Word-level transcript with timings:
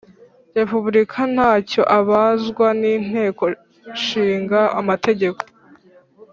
Repubulika 0.57 1.19
nta 1.33 1.51
cyo 1.69 1.83
abazwa 1.99 2.67
n 2.81 2.81
inteko 2.95 3.43
ishinga 3.95 4.59
amategeko 4.79 5.41